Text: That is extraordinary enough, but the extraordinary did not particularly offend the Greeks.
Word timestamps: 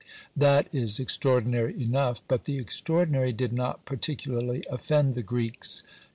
That 0.35 0.67
is 0.73 0.99
extraordinary 0.99 1.79
enough, 1.79 2.23
but 2.27 2.45
the 2.45 2.57
extraordinary 2.57 3.31
did 3.31 3.53
not 3.53 3.85
particularly 3.85 4.63
offend 4.67 5.13
the 5.13 5.21
Greeks. 5.21 5.83